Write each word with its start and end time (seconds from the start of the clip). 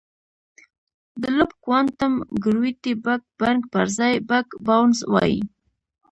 د 1.21 1.23
لوپ 1.37 1.51
کوانټم 1.63 2.13
ګرویټي 2.43 2.93
بګ 3.05 3.21
بنګ 3.39 3.59
پر 3.71 3.85
ځای 3.97 4.13
بګ 4.29 4.45
باؤنس 4.65 4.99
وایي. 5.13 5.39